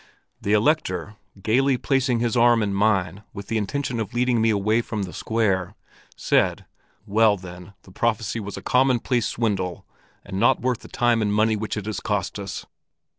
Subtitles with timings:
[0.41, 4.81] The Elector, gaily placing his arm in mine with the intention of leading me away
[4.81, 5.75] from the square,
[6.15, 6.65] said,
[7.05, 9.85] 'Well then, the prophecy was a commonplace swindle
[10.25, 12.65] and not worth the time and money which it has cost us!'